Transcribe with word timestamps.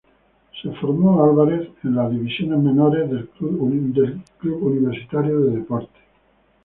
Álvarez 0.63 0.63
fue 0.63 0.75
formado 0.77 1.51
en 1.83 1.95
las 1.95 2.09
divisiones 2.09 2.57
menores 2.57 3.07
del 3.07 3.29
Club 3.29 3.71
Universitario 4.63 5.41
de 5.41 5.57
Deportes. 5.57 6.01